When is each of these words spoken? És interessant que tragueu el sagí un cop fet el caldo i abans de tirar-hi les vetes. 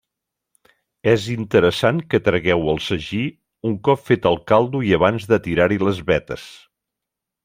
És 1.11 1.25
interessant 1.33 1.99
que 2.13 2.21
tragueu 2.29 2.65
el 2.73 2.81
sagí 2.85 3.19
un 3.71 3.75
cop 3.89 4.01
fet 4.07 4.25
el 4.31 4.39
caldo 4.53 4.81
i 4.87 4.95
abans 4.99 5.29
de 5.33 5.39
tirar-hi 5.49 5.79
les 5.89 6.01
vetes. 6.09 6.47